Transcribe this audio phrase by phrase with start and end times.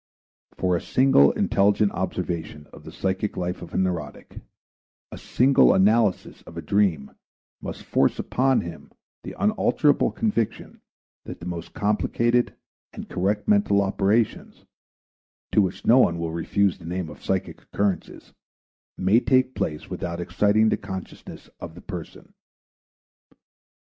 [0.57, 4.39] For a single intelligent observation of the psychic life of a neurotic,
[5.11, 7.11] a single analysis of a dream
[7.61, 8.91] must force upon him
[9.23, 10.81] the unalterable conviction
[11.25, 12.55] that the most complicated
[12.91, 14.65] and correct mental operations,
[15.51, 18.33] to which no one will refuse the name of psychic occurrences,
[18.97, 22.33] may take place without exciting the consciousness of the person.